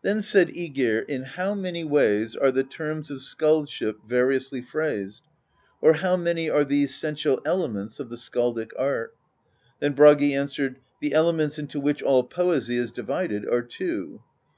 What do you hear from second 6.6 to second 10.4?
the essential elements of the skaldic art?" Then Bragi